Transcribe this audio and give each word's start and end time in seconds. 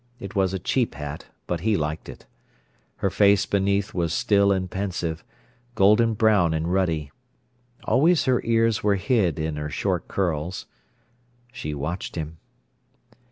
It 0.19 0.33
was 0.35 0.51
a 0.51 0.57
cheap 0.57 0.95
hat, 0.95 1.27
but 1.45 1.59
he 1.59 1.77
liked 1.77 2.09
it. 2.09 2.25
Her 2.95 3.11
face 3.11 3.45
beneath 3.45 3.93
was 3.93 4.11
still 4.11 4.51
and 4.51 4.67
pensive, 4.67 5.23
golden 5.75 6.15
brown 6.15 6.55
and 6.55 6.73
ruddy. 6.73 7.11
Always 7.83 8.25
her 8.25 8.41
ears 8.43 8.81
were 8.81 8.95
hid 8.95 9.37
in 9.37 9.57
her 9.57 9.69
short 9.69 10.07
curls. 10.07 10.65
She 11.51 11.75
watched 11.75 12.15
him. 12.15 12.39